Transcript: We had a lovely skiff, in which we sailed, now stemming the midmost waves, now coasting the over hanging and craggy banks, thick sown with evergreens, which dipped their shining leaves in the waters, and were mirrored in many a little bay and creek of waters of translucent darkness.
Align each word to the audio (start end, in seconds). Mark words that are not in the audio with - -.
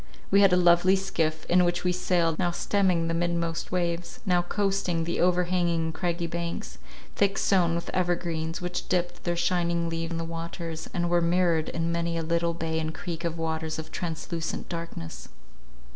We 0.31 0.41
had 0.41 0.51
a 0.51 0.57
lovely 0.57 0.95
skiff, 0.95 1.45
in 1.45 1.63
which 1.63 1.83
we 1.83 1.91
sailed, 1.91 2.39
now 2.39 2.49
stemming 2.49 3.07
the 3.07 3.13
midmost 3.13 3.71
waves, 3.71 4.19
now 4.25 4.41
coasting 4.41 5.03
the 5.03 5.19
over 5.21 5.43
hanging 5.43 5.79
and 5.81 5.93
craggy 5.93 6.25
banks, 6.25 6.79
thick 7.15 7.37
sown 7.37 7.75
with 7.75 7.91
evergreens, 7.91 8.61
which 8.61 8.89
dipped 8.89 9.25
their 9.25 9.37
shining 9.37 9.89
leaves 9.89 10.09
in 10.11 10.17
the 10.17 10.23
waters, 10.23 10.89
and 10.91 11.07
were 11.11 11.21
mirrored 11.21 11.69
in 11.69 11.91
many 11.91 12.17
a 12.17 12.23
little 12.23 12.55
bay 12.55 12.79
and 12.79 12.95
creek 12.95 13.23
of 13.23 13.37
waters 13.37 13.77
of 13.77 13.91
translucent 13.91 14.67
darkness. 14.67 15.29